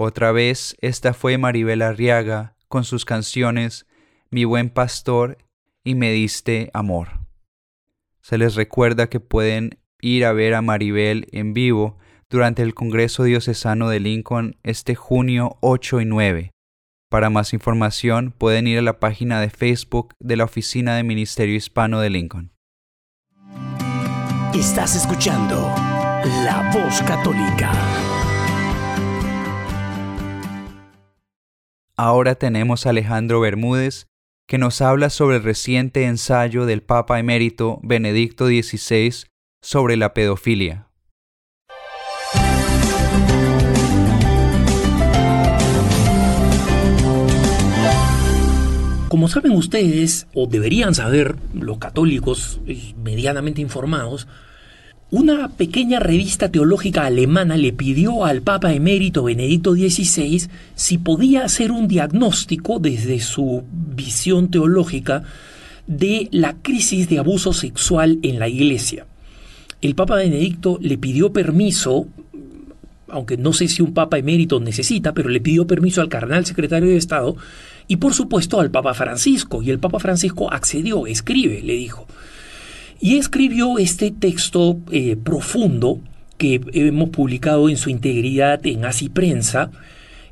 [0.05, 3.87] Otra vez, esta fue Maribel Arriaga con sus canciones
[4.31, 5.39] Mi buen pastor
[5.85, 7.21] y Me diste amor.
[8.21, 11.99] Se les recuerda que pueden ir a ver a Maribel en vivo
[12.29, 16.51] durante el Congreso Diocesano de Lincoln este junio 8 y 9.
[17.09, 21.55] Para más información pueden ir a la página de Facebook de la Oficina de Ministerio
[21.55, 22.51] Hispano de Lincoln.
[24.53, 25.73] Estás escuchando
[26.45, 27.71] La Voz Católica.
[32.05, 34.09] Ahora tenemos a Alejandro Bermúdez,
[34.49, 39.27] que nos habla sobre el reciente ensayo del Papa emérito Benedicto XVI
[39.63, 40.89] sobre la pedofilia.
[49.09, 54.27] Como saben ustedes, o deberían saber los católicos eh, medianamente informados,
[55.13, 61.71] una pequeña revista teológica alemana le pidió al Papa emérito Benedicto XVI si podía hacer
[61.71, 65.23] un diagnóstico desde su visión teológica
[65.87, 69.07] de la crisis de abuso sexual en la Iglesia.
[69.83, 72.07] El Papa Benedicto le pidió permiso,
[73.09, 76.89] aunque no sé si un Papa emérito necesita, pero le pidió permiso al cardenal secretario
[76.89, 77.37] de Estado
[77.87, 79.63] y por supuesto al Papa Francisco.
[79.63, 82.07] Y el Papa Francisco accedió, escribe, le dijo.
[83.03, 85.99] Y escribió este texto eh, profundo
[86.39, 89.73] que hemos publicado en su integridad en Así Prensa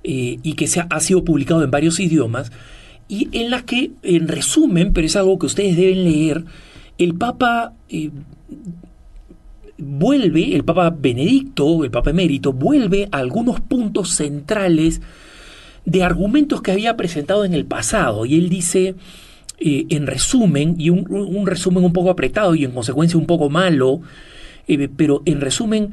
[0.05, 2.53] eh, y que se ha, sido publicado en varios idiomas
[3.09, 6.45] y en la que, en resumen, pero es algo que ustedes deben leer,
[6.97, 8.11] el Papa eh,
[9.77, 15.01] vuelve, el Papa Benedicto, el Papa Emérito, vuelve a algunos puntos centrales
[15.87, 18.95] de argumentos que había presentado en el pasado y él dice
[19.61, 24.01] en resumen, y un, resumen un poco apretado y en consecuencia un poco malo,
[24.67, 25.93] eh, pero en resumen,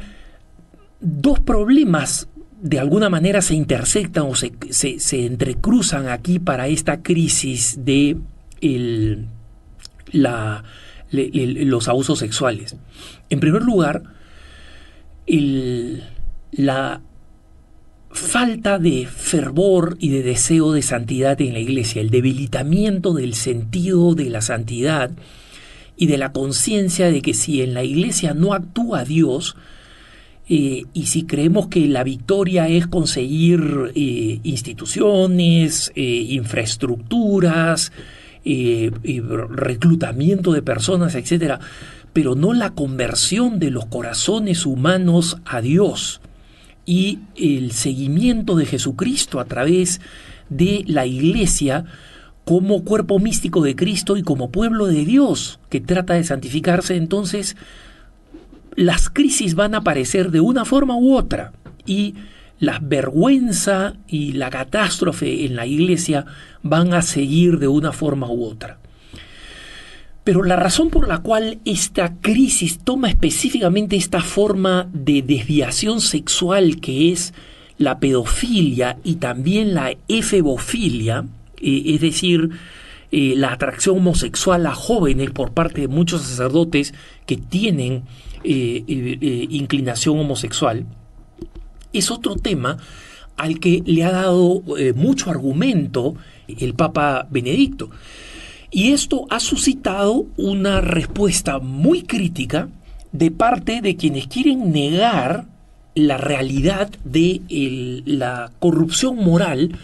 [1.02, 2.30] dos problemas
[2.62, 8.18] de alguna manera se intersectan o se, se, entrecruzan aquí para esta crisis de
[10.12, 10.64] la,
[11.12, 12.76] los abusos sexuales.
[13.30, 14.04] En primer lugar,
[16.52, 17.02] la
[18.18, 24.16] falta de fervor y de deseo de santidad en la iglesia, el debilitamiento del sentido
[24.16, 25.12] de la santidad
[25.96, 29.56] y de la conciencia de que si en la iglesia no actúa Dios,
[30.50, 37.92] eh, y si creemos que la victoria es conseguir eh, instituciones, eh, infraestructuras,
[39.50, 41.60] reclutamiento de personas, etc.,
[42.14, 46.22] pero no la conversión de los corazones humanos a Dios,
[46.88, 50.02] y el seguimiento de Jesucristo a través
[50.50, 51.86] de la iglesia
[52.46, 57.58] como cuerpo místico de Cristo y como pueblo de Dios que trata de santificarse, entonces
[58.76, 61.52] las crisis van a aparecer de una forma u otra
[61.86, 62.16] y
[62.60, 66.26] la vergüenza y la catástrofe en la iglesia
[66.64, 68.80] van a seguir de una forma u otra.
[70.28, 76.82] Pero la razón por la cual esta crisis toma específicamente esta forma de desviación sexual
[76.82, 77.34] que es
[77.78, 81.24] la pedofilia y también la efebofilia,
[81.62, 82.50] eh, es decir,
[83.10, 86.94] eh, la atracción homosexual a jóvenes por parte de muchos sacerdotes
[87.26, 88.04] que tienen
[88.44, 88.84] eh,
[89.50, 90.86] inclinación homosexual,
[91.94, 92.80] es otro tema
[93.38, 94.62] al que le ha dado
[94.94, 96.16] mucho argumento
[96.50, 97.90] el Papa Benedicto.
[98.72, 102.70] Y esto ha suscitado una respuesta muy crítica
[103.12, 105.46] de parte de quienes quieren negar
[105.96, 107.42] la realidad de
[108.06, 109.78] la corrupción moral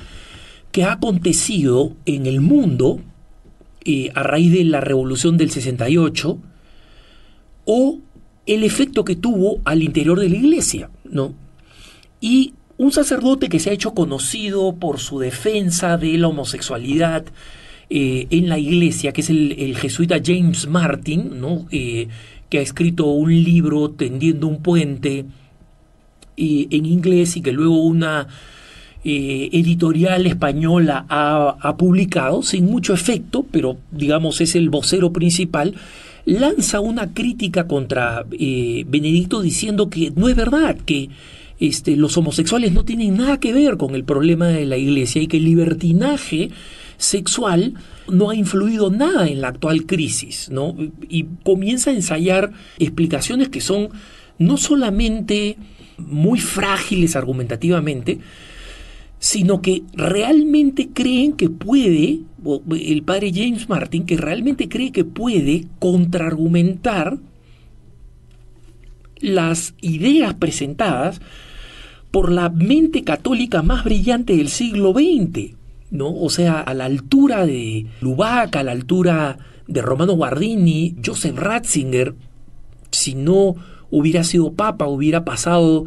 [0.71, 2.99] que ha acontecido en el mundo
[3.85, 6.37] eh, a raíz de la revolución del 68
[7.65, 7.99] o
[8.45, 11.33] el efecto que tuvo al interior de la iglesia, ¿no?
[12.19, 17.25] Y un sacerdote que se ha hecho conocido por su defensa de la homosexualidad,
[17.95, 21.67] eh, en la iglesia, que es el, jesuita James Martin, ¿no?
[21.69, 22.07] Eh,
[22.49, 25.25] que ha escrito un libro tendiendo un puente
[26.35, 28.27] eh, en inglés y que luego una
[29.03, 35.75] editorial española ha, ha, publicado, sin mucho efecto, pero digamos es el vocero principal,
[36.25, 41.09] lanza una crítica contra Benedicto diciendo que no es verdad, que
[41.59, 45.27] este, los homosexuales no tienen nada que ver con el problema de la iglesia y
[45.27, 46.49] que el libertinaje
[46.97, 47.75] sexual
[48.07, 50.75] no ha influido nada en la actual crisis, ¿no?
[51.09, 53.89] Y comienza a ensayar explicaciones que son
[54.37, 55.57] no solamente
[55.97, 58.19] muy frágiles argumentativamente,
[59.19, 62.19] sino que realmente creen que puede,
[62.71, 67.19] el padre James Martin, que realmente cree que puede contraargumentar
[69.21, 71.21] las ideas presentadas
[72.11, 75.55] por la mente católica más brillante del siglo XX,
[75.93, 76.11] ¿no?
[76.13, 79.37] O sea, a la altura de Lubac, a la altura
[79.67, 82.15] de Romano Guardini, Joseph Ratzinger,
[82.89, 83.55] si no
[83.91, 85.85] hubiera sido papa, hubiera pasado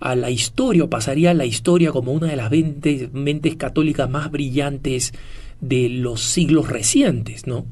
[0.00, 4.30] a la historia, o pasaría a la historia como una de las mentes, católicas más
[4.30, 5.14] brillantes
[5.60, 7.64] de los siglos recientes, ¿no?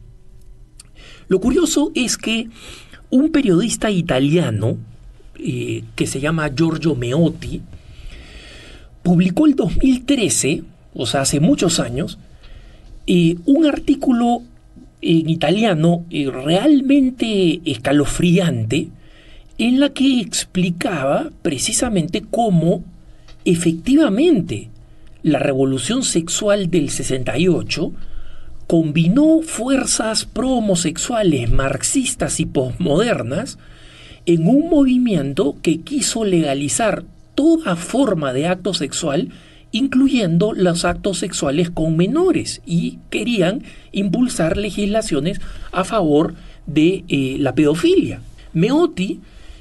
[1.26, 2.48] Lo curioso es que
[3.10, 4.78] un periodista italiano
[5.36, 7.60] eh, que se llama Giorgio Meotti
[9.02, 10.62] publicó el 2013
[10.94, 12.18] o sea, hace muchos años,
[13.46, 14.42] un artículo
[15.02, 18.88] en italiano eh, realmente escalofriante
[19.58, 22.84] en la que explicaba precisamente cómo
[23.44, 24.70] efectivamente
[25.22, 27.92] la revolución sexual del 68
[28.66, 33.58] combinó fuerzas pro-homosexuales marxistas y posmodernas
[34.24, 39.30] en un movimiento que quiso legalizar toda forma de acto sexual,
[39.72, 45.40] incluyendo los actos sexuales con menores, y querían impulsar legislaciones
[45.72, 46.34] a favor
[46.66, 48.20] de eh, la pedofilia.
[48.52, 49.20] Meotti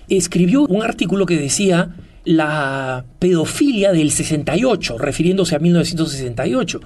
[0.09, 1.95] escribió un artículo que decía
[2.26, 6.82] la pedofilia del 68, refiriéndose a 1968.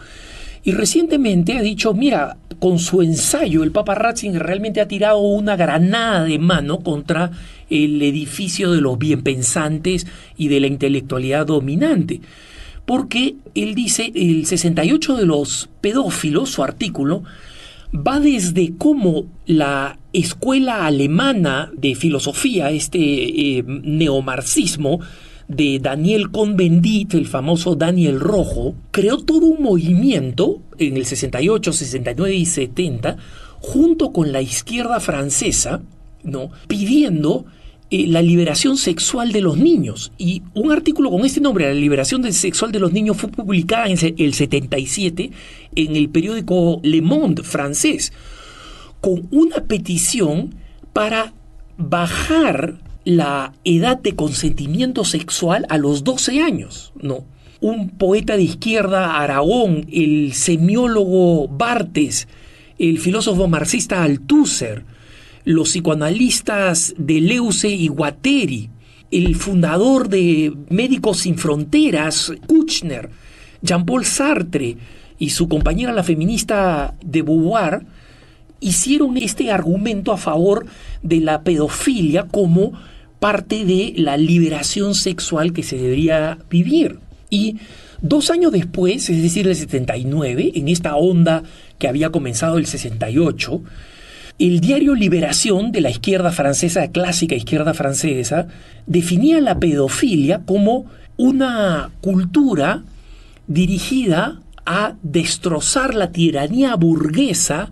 [0.64, 5.56] Y recientemente ha dicho, mira, con su ensayo el Papa Ratzinger realmente ha tirado una
[5.56, 7.32] granada de mano contra
[7.70, 10.08] el edificio de los bienpensantes
[10.38, 12.22] y de la intelectualidad dominante.
[12.86, 17.24] Porque él dice, el 68 de los pedófilos, su artículo,
[17.96, 25.00] va desde cómo la escuela alemana de filosofía, este eh, neomarxismo,
[25.48, 32.36] de Daniel Cohn-Bendit, el famoso Daniel Rojo, creó todo un movimiento en el 68, 69
[32.36, 33.18] y 70
[33.60, 35.82] junto con la izquierda francesa,
[36.24, 36.50] ¿no?
[36.68, 37.46] pidiendo
[37.92, 40.12] eh, la liberación sexual de los niños.
[40.18, 43.98] Y un artículo con este nombre, La liberación sexual de los niños, fue publicada en
[44.18, 45.32] el 77
[45.76, 48.12] en el periódico Le Monde francés,
[49.02, 50.56] con una petición
[50.94, 51.34] para
[51.78, 57.26] bajar la edad de consentimiento sexual a los 12 años, ¿no?
[57.62, 62.28] Un poeta de izquierda, Aragón, el semiólogo Bartes,
[62.80, 64.86] el filósofo marxista Althusser,
[65.46, 68.70] los psicoanalistas de Leuce y Guatteri,
[69.12, 73.10] el fundador de Médicos Sin Fronteras, Kuchner,
[73.62, 74.76] Jean-Paul Sartre
[75.18, 77.86] y su compañera la feminista de Beauvoir,
[78.60, 80.66] hicieron este argumento a favor
[81.04, 82.74] de la pedofilia como
[83.20, 87.00] parte de la liberación sexual que se debería vivir.
[87.30, 87.58] Y
[88.02, 91.44] dos años después, es decir, el 79, en esta onda
[91.78, 93.62] que había comenzado el 68,
[94.38, 98.48] el diario Liberación de la izquierda francesa, clásica izquierda francesa,
[98.86, 100.86] definía la pedofilia como
[101.18, 102.84] una cultura
[103.48, 107.70] dirigida a destrozar la tiranía burguesa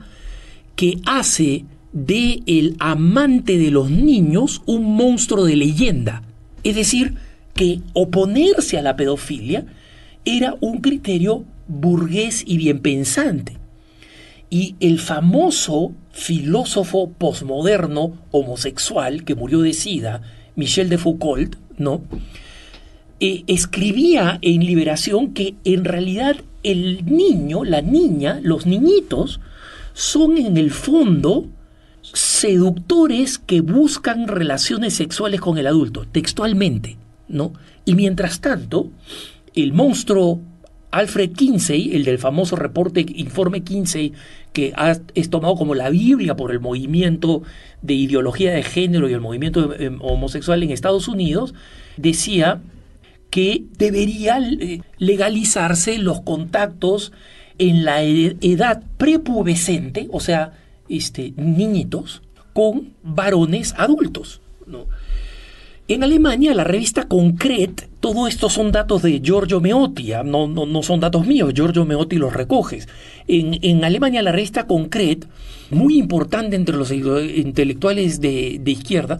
[0.76, 6.24] que hace de el amante de los niños un monstruo de leyenda.
[6.64, 7.16] Es decir,
[7.56, 9.66] que oponerse a la pedofilia
[10.26, 13.63] era un criterio burgués y bien pensante.
[14.54, 20.22] Y el famoso filósofo posmoderno homosexual que murió de sida,
[20.56, 22.04] Michel de Foucault, ¿no?
[23.20, 29.40] Eh, escribía en Liberación que en realidad el niño, la niña, los niñitos,
[29.94, 31.48] son en el fondo
[32.04, 36.98] seductores que buscan relaciones sexuales con el adulto, textualmente,
[37.28, 37.54] ¿no?
[37.86, 38.92] Y mientras tanto,
[39.56, 40.42] el monstruo
[40.94, 44.14] Alfred Kinsey, el del famoso reporte Informe Kinsey,
[44.54, 44.74] que
[45.16, 47.42] es tomado como la Biblia por el movimiento
[47.82, 51.56] de ideología de género y el movimiento em, homosexual en Estados Unidos,
[51.98, 52.62] decía
[53.32, 57.12] que debería eh, legalizarse los contactos
[57.58, 60.54] en la edad prepubescente, o sea,
[60.90, 62.22] este, niñitos
[62.54, 64.42] con varones adultos.
[64.68, 64.86] ¿no?
[65.90, 70.24] En Alemania, la revista Concret, todo esto son datos de Giorgio Meotti, ¿ah?
[70.24, 72.88] no, no, no, son datos míos, Giorgio Meotti los recoges.
[73.28, 75.28] En, en, Alemania, la revista Concret,
[75.72, 79.20] muy importante entre los intelectuales de, de izquierda,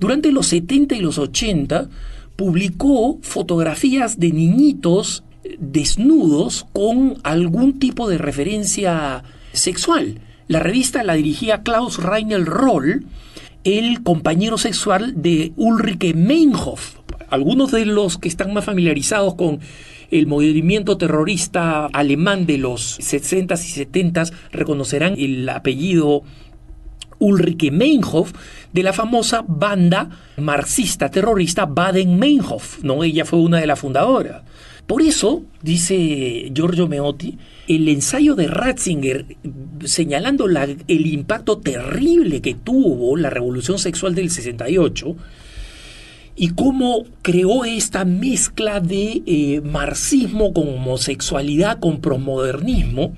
[0.00, 1.88] durante los 70 y los 80
[2.34, 5.22] publicó fotografías de niñitos
[5.60, 10.20] desnudos con algún tipo de referencia sexual.
[10.48, 13.06] La revista la dirigía Klaus Reinel Roll,
[13.64, 16.96] el compañero sexual de Ulrike Meinhof.
[17.28, 19.60] Algunos de los que están más familiarizados con
[20.10, 26.22] el movimiento terrorista alemán de los 60s y 70s reconocerán el apellido
[27.18, 28.32] Ulrike Meinhof
[28.72, 33.04] de la famosa banda marxista terrorista Baden-Meinhof, ¿no?
[33.04, 34.42] Ella fue una de las fundadoras.
[34.86, 37.38] Por eso, dice Giorgio Meotti,
[37.70, 39.36] el ensayo de Ratzinger
[39.84, 45.16] señalando el impacto terrible que tuvo la revolución sexual del 68
[46.34, 53.14] y cómo creó esta mezcla de eh, marxismo con homosexualidad, con promodernismo,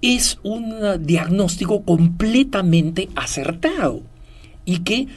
[0.00, 4.02] es un diagnóstico completamente acertado.
[4.64, 5.08] Y que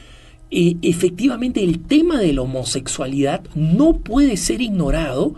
[0.50, 5.34] eh, efectivamente el tema de la homosexualidad no puede ser ignorado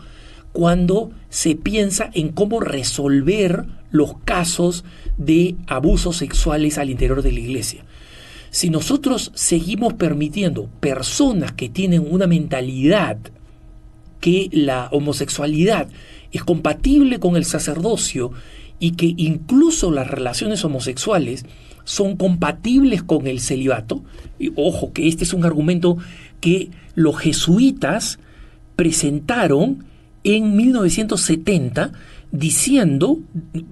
[0.53, 4.85] cuando se piensa en cómo resolver los casos
[5.17, 7.85] de abusos sexuales al interior de la iglesia.
[8.51, 13.19] Si nosotros seguimos permitiendo personas que tienen una mentalidad
[14.21, 15.89] que la homosexualidad
[16.33, 18.33] es compatible con el sacerdocio
[18.81, 21.45] y que incluso las relaciones homosexuales
[21.85, 24.03] son compatibles con el celibato,
[24.39, 25.97] y ojo que este es un argumento
[26.41, 28.19] que los jesuitas
[28.77, 29.85] presentaron
[30.25, 31.93] en 1970
[32.31, 33.19] diciendo,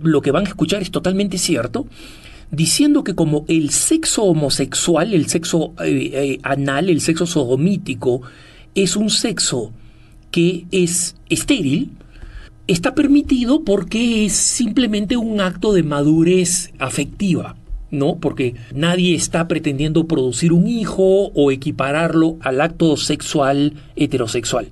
[0.03, 1.87] lo que van a escuchar es totalmente cierto,
[2.51, 8.23] diciendo que como el sexo homosexual, el sexo eh, eh, anal, el sexo sodomítico,
[8.75, 9.73] es un sexo
[10.31, 11.91] que es estéril,
[12.67, 17.57] está permitido porque es simplemente un acto de madurez afectiva.
[17.89, 18.17] ¿no?
[18.17, 24.69] Porque nadie está pretendiendo producir un hijo o equipararlo al acto sexual heterosexual.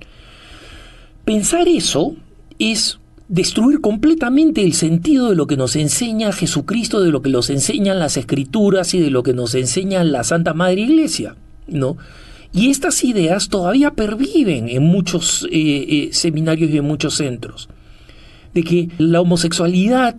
[1.25, 2.15] Pensar eso
[2.59, 7.49] es destruir completamente el sentido de lo que nos enseña Jesucristo, de lo que nos
[7.49, 11.35] enseñan las escrituras y de lo que nos enseña la Santa Madre Iglesia,
[11.67, 11.97] ¿no?
[12.53, 17.69] Y estas ideas todavía perviven en muchos eh, eh, seminarios y en muchos centros.
[18.53, 20.15] De que la homosexualidad,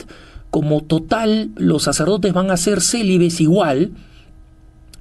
[0.51, 3.93] como total, los sacerdotes van a ser célibes igual,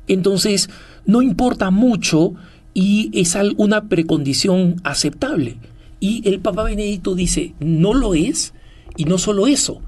[0.08, 0.70] entonces
[1.08, 2.36] no importa mucho
[2.76, 5.58] y es una precondición aceptable.
[6.00, 8.54] Y el Papa Benedicto dice, no lo es,
[8.98, 9.82] y no solo eso,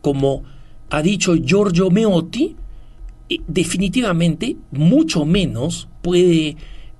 [0.00, 0.42] como
[0.90, 2.56] ha dicho Giorgio Meotti,
[3.28, 6.56] eh, definitivamente mucho menos puede,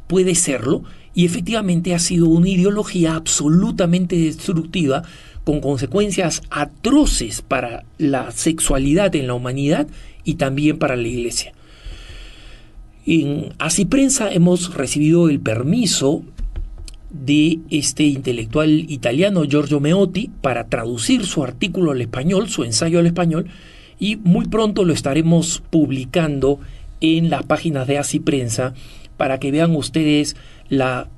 [0.07, 0.83] puede serlo,
[1.15, 5.03] y efectivamente ha sido una ideología absolutamente destructiva,
[5.45, 9.87] con consecuencias atroces para la sexualidad en la humanidad
[10.25, 11.53] y también para la Iglesia.
[13.07, 16.25] En Así Prensa hemos recibido el permiso
[17.15, 23.07] de este intelectual italiano Giorgio Meotti para traducir su artículo al español, su ensayo al
[23.07, 23.47] español,
[24.01, 26.59] y muy pronto lo estaremos publicando
[27.01, 28.75] en las páginas de Así Prensa
[29.17, 30.35] para que vean ustedes
[30.69, 31.09] la,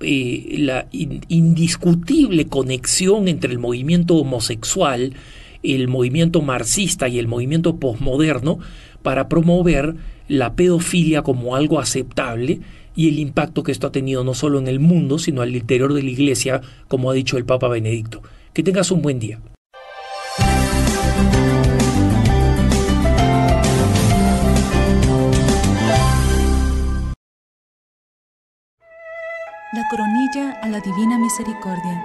[0.00, 5.14] eh, la indiscutible conexión entre el movimiento homosexual,
[5.62, 8.58] el movimiento marxista y el movimiento posmoderno
[9.02, 9.94] para promover
[10.26, 12.60] la pedofilia como algo aceptable
[12.98, 15.94] y el impacto que esto ha tenido no solo en el mundo, sino al interior
[15.94, 18.22] de la Iglesia, como ha dicho el Papa Benedicto.
[18.52, 19.38] Que tengas un buen día.
[29.72, 32.04] La coronilla a la divina misericordia.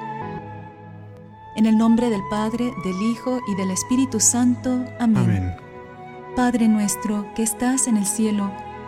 [1.55, 4.85] En el nombre del Padre, del Hijo y del Espíritu Santo.
[4.99, 5.17] Amén.
[5.17, 5.55] Amén.
[6.35, 8.51] Padre nuestro que estás en el cielo,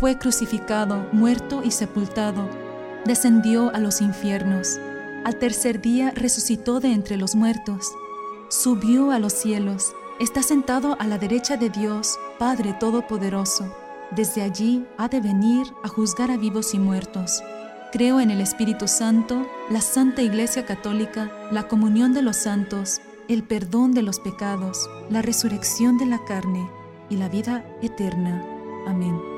[0.00, 2.48] fue crucificado, muerto y sepultado,
[3.04, 4.78] descendió a los infiernos,
[5.24, 7.90] al tercer día resucitó de entre los muertos,
[8.48, 13.74] subió a los cielos, está sentado a la derecha de Dios, Padre Todopoderoso.
[14.10, 17.42] Desde allí ha de venir a juzgar a vivos y muertos.
[17.92, 23.42] Creo en el Espíritu Santo, la Santa Iglesia Católica, la comunión de los santos, el
[23.42, 26.68] perdón de los pecados, la resurrección de la carne
[27.10, 28.44] y la vida eterna.
[28.86, 29.37] Amén.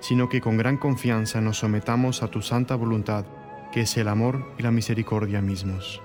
[0.00, 3.24] sino que con gran confianza nos sometamos a tu santa voluntad,
[3.72, 6.00] que es el amor y la misericordia mismos.